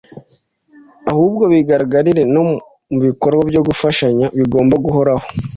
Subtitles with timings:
[1.11, 2.41] ahubwo bigaragarire no
[2.91, 5.25] mu bikorwa byo gufashanya bigomba guhoraho